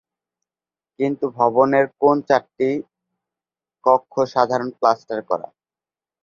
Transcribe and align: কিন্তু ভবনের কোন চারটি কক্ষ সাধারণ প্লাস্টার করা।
কিন্তু 0.99 1.25
ভবনের 1.37 1.85
কোন 2.01 2.15
চারটি 2.29 2.69
কক্ষ 3.85 4.13
সাধারণ 4.33 4.69
প্লাস্টার 4.79 5.19
করা। 5.29 5.47